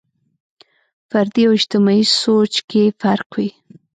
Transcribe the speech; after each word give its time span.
فردي 1.09 1.43
او 1.47 1.53
اجتماعي 1.59 2.03
سوچ 2.23 2.53
کې 2.69 2.83
فرق 3.01 3.29
وي. 3.37 3.49